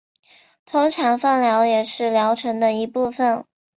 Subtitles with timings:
[0.65, 3.45] 通常放疗也是疗程的一部分。